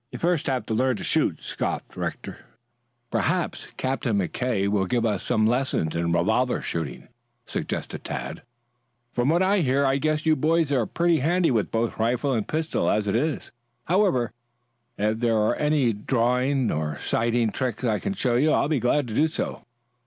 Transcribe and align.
"You'd 0.11 0.23
have 0.47 0.65
to 0.65 0.73
learn 0.73 0.95
to 0.95 1.03
shoot 1.03 1.35
first," 1.35 1.47
scoffed 1.49 1.95
Rector. 1.95 2.37
"Perhaps 3.11 3.67
Captain 3.77 4.17
McKay 4.17 4.67
will 4.67 4.87
give 4.87 5.05
us 5.05 5.21
some 5.21 5.45
lessons 5.45 5.95
in 5.95 6.11
revolver 6.11 6.59
shooting," 6.59 7.07
suggested 7.45 8.03
Tad. 8.03 8.41
"From 9.13 9.29
what 9.29 9.43
I 9.43 9.59
hear 9.59 9.85
I 9.85 9.97
guess 9.97 10.25
you 10.25 10.35
boys 10.35 10.71
are 10.71 10.87
pretty 10.87 11.19
handy 11.19 11.51
with 11.51 11.69
both 11.69 11.99
rifle 11.99 12.33
and 12.33 12.47
pistol 12.47 12.89
as 12.89 13.07
it 13.07 13.15
is. 13.15 13.51
However, 13.85 14.31
if 14.97 15.19
there 15.19 15.37
are 15.37 15.55
any 15.57 15.93
drawing 15.93 16.71
or 16.71 16.97
sighting 16.97 17.51
tricks 17.51 17.83
I 17.83 17.99
can 17.99 18.13
show 18.15 18.37
you 18.37 18.49
I'll 18.53 18.67
be 18.67 18.79
glad 18.79 19.07
to 19.09 19.13
do 19.13 19.27
so." 19.27 19.61